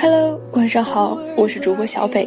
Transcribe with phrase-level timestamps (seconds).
[0.00, 2.26] Hello，晚上好，我是主播小北，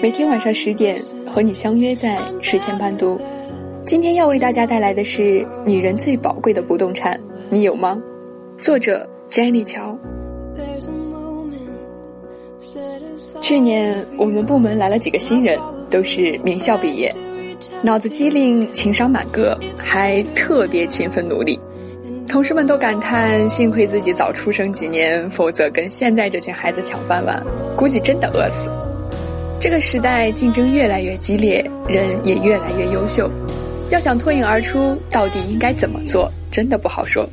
[0.00, 0.96] 每天晚上十点
[1.34, 3.20] 和你相约在睡前伴读。
[3.84, 7.18] 今天要为大家带来的是女人最宝贵的不动产，
[7.50, 8.00] 你有吗？
[8.60, 9.98] 作者 Jenny 乔。
[13.40, 15.58] 去年我们部门来了几个新人，
[15.90, 17.12] 都是名校毕业，
[17.82, 21.58] 脑子机灵，情商满格，还特别勤奋努力。
[22.32, 27.44] 同事们都感叹：幸亏自己早出生几年，否则跟现在这群孩子抢饭碗，
[27.76, 28.70] 估计真的饿死。
[29.60, 33.30] 这个时代竞争越来越激烈，人也越来越优秀，
[33.90, 37.28] 要想脱颖而出，到底应该怎么做，真的不好说。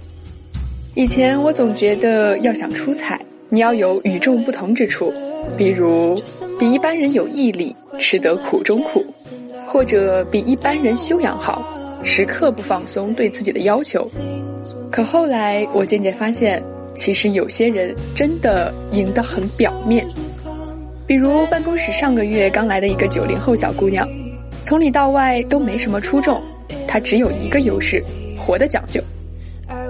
[0.96, 5.14] 以前我总觉得，要想出彩，你要有与众不同之处。
[5.58, 6.22] 比如，
[6.60, 9.00] 比一般人有毅力，吃得苦中苦；
[9.66, 11.66] 或者比一般人修养好，
[12.04, 14.06] 时刻不放松对自己的要求。
[14.92, 16.62] 可后来，我渐渐发现，
[16.94, 20.06] 其实有些人真的赢得很表面。
[21.06, 24.08] 比如办公室上个月刚来的一个九零后小姑娘，
[24.64, 26.42] 从里到外都没什么出众，
[26.88, 28.04] 她只有一个优势：
[28.38, 29.02] 活得讲究。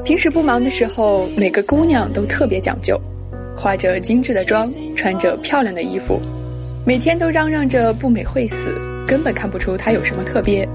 [0.06, 3.00] 平时不忙的时候，每个姑娘都特别讲究。
[3.58, 4.66] 化着精致的妆，
[4.96, 6.22] 穿着漂亮的衣服，
[6.86, 8.74] 每天都嚷嚷着不美会死，
[9.06, 10.68] 根本看不出她有什么特别。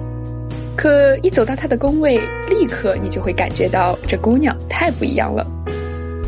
[0.77, 5.47] 可一走到她的工位，立刻你就会感觉到这姑娘太不一样了。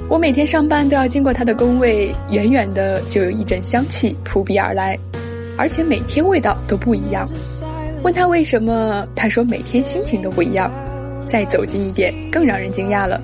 [0.08, 4.98] 我每天上班都要经过她的工位，远远的就有一阵香气扑鼻而来，
[5.56, 7.26] 而且每天味道都不一样。
[8.02, 10.70] 问她为什么，她说每天心情都不一样。
[11.26, 13.20] 再走近一点，更让人惊讶了，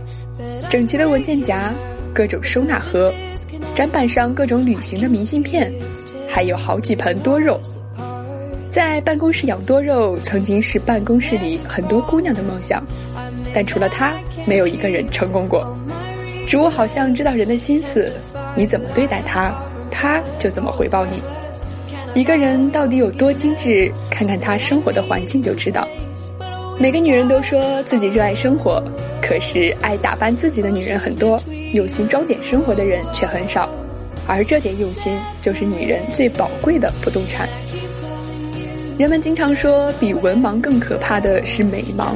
[0.69, 1.73] 整齐的文件夹。
[2.15, 3.11] 各种收纳盒，
[3.75, 5.73] 展板上各种旅行的明信片，
[6.29, 7.59] 还有好几盆多肉。
[8.73, 12.83] 在办公室养多肉，曾经是办公室里很多姑娘的梦想，
[13.53, 14.15] 但除了她，
[14.47, 15.77] 没有一个人成功过。
[16.49, 18.11] 植物好像知道人的心思，
[18.57, 19.55] 你怎么对待它，
[19.91, 21.23] 它就怎么回报你。
[22.19, 25.87] 一个人到底有多精致，看看他生活的环境就知道。
[26.79, 28.83] 每个女人都说自己热爱生活，
[29.21, 31.39] 可是爱打扮自己的女人很多。
[31.75, 33.69] 用心装点生活的人却很少，
[34.27, 35.13] 而这点用心
[35.43, 37.47] 就是女人最宝贵的不动产。
[39.03, 42.15] 人们经常说，比文盲更可怕的是美盲，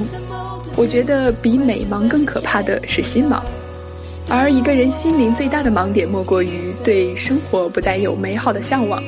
[0.77, 3.43] 我觉得比美盲更可怕的是心盲。
[4.29, 9.03] 而一个人心灵最大的盲点，莫过于对生活不再有美好的向往。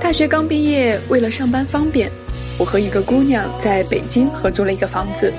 [0.00, 2.10] 大学刚毕业，为了上班方便，
[2.56, 5.30] 我和一个姑娘在北京合租了一个房子，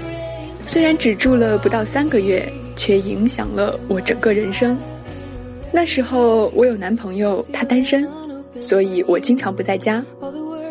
[0.64, 2.48] 虽然只住了不到三个月。
[2.76, 4.78] 却影响了我整个人生。
[5.72, 8.08] 那时候我有男朋友，他单身，
[8.62, 10.06] 所以我经常不在家。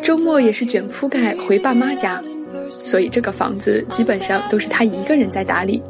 [0.07, 2.23] 周末也是卷铺盖回爸妈家，
[2.69, 5.83] 所以这个房子基本上都是他一个人在打理。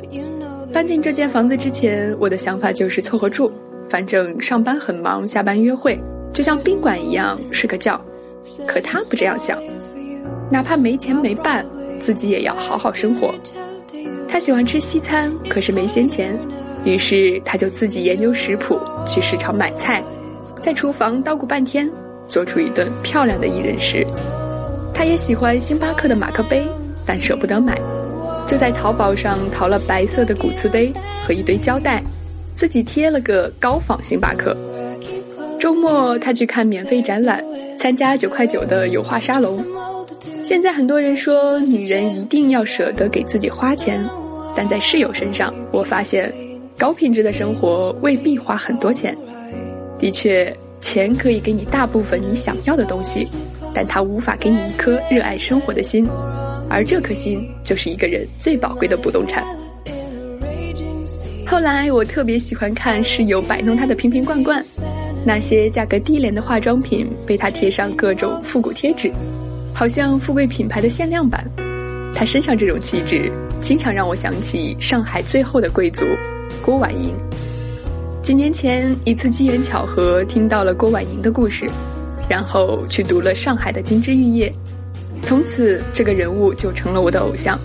[0.74, 3.52] 搬进这间房子之前，我的想法就是凑合住，
[3.88, 6.02] 反正上班很忙，下班约会，
[6.34, 8.04] 就像宾馆一样睡个觉。
[8.66, 9.62] 可他不这样想，
[10.52, 11.64] 哪怕没钱没伴，
[12.00, 13.32] 自己也要好好生活。
[14.28, 16.36] 他喜欢吃西餐，可是没闲钱，
[16.86, 20.04] 于是他就自己研究食谱，去市场买菜，
[20.60, 21.88] 在厨房捣鼓半天，
[22.28, 24.06] 做出一顿漂亮的一人食。
[24.94, 26.68] 他也喜欢星巴克的马克杯，
[27.06, 27.80] 但舍不得买，
[28.48, 30.92] 就在淘宝上淘了白色的骨瓷杯
[31.26, 32.04] 和一堆胶带，
[32.56, 34.56] 自己贴了个高仿星巴克。
[35.60, 37.44] 周末他去看免费展览，
[37.78, 39.64] 参加九块九的油画沙龙。
[40.44, 44.04] 现在很多人说女人一定要舍得给自己花钱，
[44.56, 46.34] 但在室友身上，我发现
[46.78, 49.16] 高品质的生活未必花很多钱。
[50.00, 50.56] 的确，
[50.88, 53.28] 钱可以给你大部分你想要的东西，
[53.74, 56.08] 但它无法给你一颗热爱生活的心，
[56.70, 59.44] 而这颗心就是一个人最宝贵的不动产。
[61.46, 64.64] 后来我特别喜欢看室友摆弄她的瓶瓶罐罐，
[65.26, 69.12] 那些价格低廉的化妆品被她贴上各种复古贴纸。
[69.74, 71.46] 好像富贵品牌的限量版，
[72.14, 76.06] 他身上这种气质，经常让我想起上海最后的贵族
[76.62, 77.14] 郭婉莹。
[78.28, 81.66] 几年前一次机缘巧合听到了郭婉莹的故事，
[82.28, 84.54] 然后去读了上海的金枝玉叶，
[85.24, 87.58] 从此这个人物就成了我的偶像。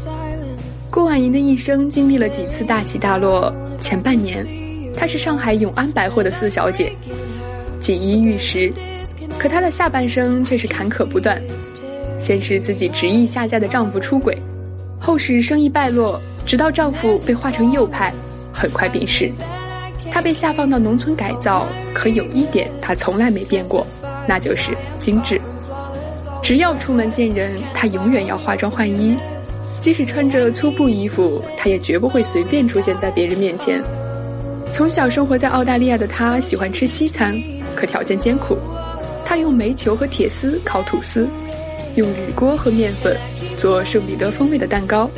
[0.89, 4.47] 郭婉莹的一生经历了几次大起大落，前半年，
[4.97, 6.93] 她是上海永安百货的四小姐，
[7.81, 8.73] 锦衣玉食，
[9.41, 11.43] 可她的下半生却是坎坷不断。
[12.21, 14.39] 先是自己执意下嫁的丈夫出轨，
[15.01, 18.15] 后是生意败落，直到丈夫被划成右派，
[18.53, 19.29] 很快病逝。
[20.13, 23.87] 他被下放到农村改造，可有一点他从来没变过，
[24.29, 25.41] 那就是精致。
[26.43, 29.17] 只要出门见人，他永远要化妆换衣，
[29.81, 33.83] 即使穿着粗布衣服，他也绝不会随便出现在别人面前。
[34.71, 37.35] 从小生活在澳大利亚的他喜欢吃西餐，
[37.75, 38.59] 可条件艰苦。
[39.25, 41.27] 他用煤球和铁丝烤吐司，
[41.95, 43.17] 用铝锅和面粉
[43.57, 45.11] 做圣彼得风味的蛋糕。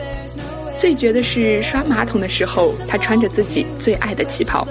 [0.84, 4.68] 最绝的是刷马桶的时候，他穿着自己最爱的旗袍。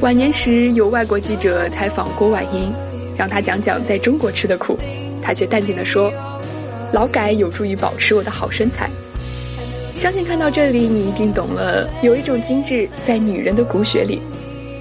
[0.00, 2.72] 晚年时，有外国记者采访郭婉英，
[3.16, 4.76] 让他讲讲在中国吃的苦，
[5.22, 6.12] 他却淡定地说
[6.92, 8.90] ：“劳改有助于保持我的好身材。”
[9.94, 14.20] 相信看到这里，你一定懂了，有一种精致在女人的骨血里，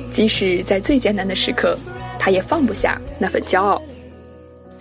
[0.10, 1.78] 即使在最艰难的时刻，
[2.18, 3.80] 她也放不下那份骄傲。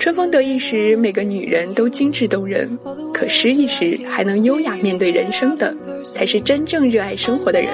[0.03, 2.67] 春风得意时，每个女人都精致动人；
[3.15, 5.73] 可失意时，还能优雅面对人生的，
[6.05, 7.73] 才是真正热爱生活的人。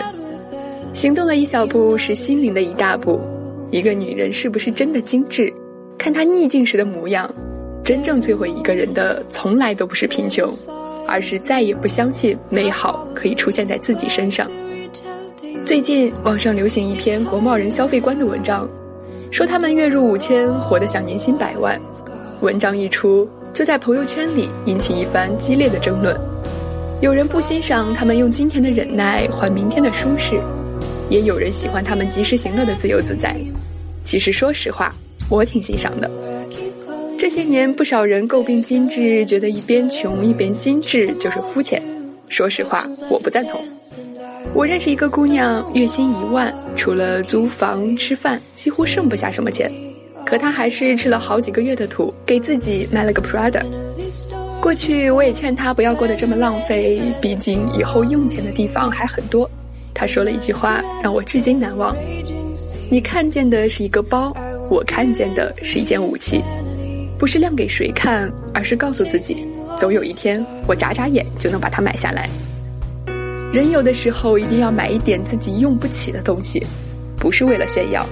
[0.92, 3.18] 行动的一小步是心灵的一大步。
[3.70, 5.50] 一个女人是不是真的精致，
[5.96, 7.34] 看她逆境时的模样。
[7.82, 10.52] 真正摧毁一个人的，从来都不是贫穷，
[11.06, 14.46] 而是再也不相信美好可以出现在自己身上。
[15.64, 18.68] 最近网上流行一篇国贸人消费观的文章，
[19.30, 21.80] 说他们月入五千，活得像年薪百万。
[22.40, 26.16] 文章一出，就在朋友圈里引起一番激烈的争论。
[27.00, 30.40] 有人不欣赏他们用今天的忍耐换明天的舒适。
[31.10, 33.34] 也有人喜欢他们及时行乐的自由自在，
[34.04, 34.94] 其实说实话，
[35.28, 36.08] 我挺欣赏的。
[37.18, 41.82] 这些年，不少人诟病精致，觉得一边穷一边精致就是肤浅。
[42.28, 43.60] 说实话，我不赞同。
[44.54, 49.72] 我认识一个姑娘，月薪一万，除了租房吃饭，几乎剩不下什么钱。
[50.28, 53.64] 可他还是吃了好几个月的土，给自己买了个 Prada。
[54.60, 59.50] 过去我也劝他不要过得这么浪费，毕竟以后用钱的地方还很多。
[59.94, 61.96] 他说了一句话，让我至今难忘
[62.92, 64.30] ：“你看见的是一个包，
[64.68, 66.42] 我看见的是一件武器，
[67.18, 69.46] 不是亮给谁看，而是告诉自己，
[69.78, 72.28] 总有一天我眨眨眼就能把它买下来。”
[73.50, 76.62] 人有的时候一定要买一点自己用不起的东西，
[77.16, 78.06] 不是为了炫耀，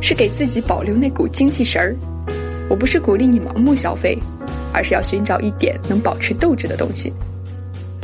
[0.00, 1.94] 是给自己保留那股精气神儿。
[2.68, 4.18] 我不是鼓励你盲目消费，
[4.72, 7.12] 而是要寻找一点能保持斗志的东西。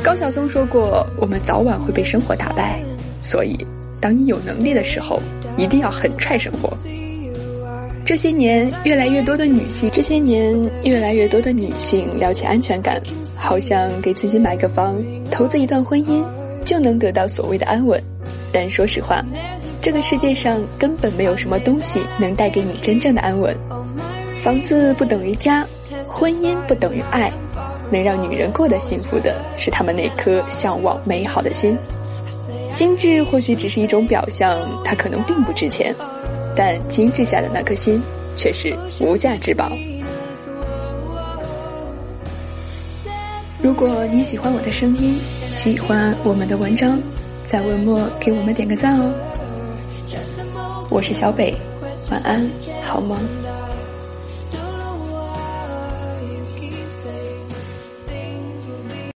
[0.03, 2.81] 高晓松说过：“我们早晚会被生活打败。”
[3.23, 3.67] 所以，
[4.01, 5.21] 当你有能力的时候，
[5.57, 6.77] 一定要狠踹生活。
[8.05, 10.55] 这些年，越来越多的女性，这些年
[10.85, 13.01] 越来越多的女性聊起安全感，
[13.35, 14.95] 好像给自己买个房，
[15.31, 16.23] 投资一段婚姻，
[16.65, 18.03] 就能得到所谓的安稳。
[18.53, 19.23] 但说实话，
[19.81, 23.57] 这个世界上根本没有什么东西能带给你真正的安稳。
[24.43, 25.67] 房子不等于家，
[26.05, 27.33] 婚姻不等于爱，
[27.91, 31.77] 能让女人过得幸福的是她们那颗向往美好的心。
[32.75, 35.95] 精致或许只是一种表象，它可能并不值钱，
[36.55, 38.03] 但精致下的那颗心
[38.37, 39.71] 却是无价之宝。
[43.65, 47.01] 如果你喜欢我的声音，喜欢我们的文章，
[47.47, 49.11] 在文末给我们点个赞哦。
[50.91, 51.57] 我是小北，
[52.11, 52.47] 晚安，
[52.83, 53.19] 好梦。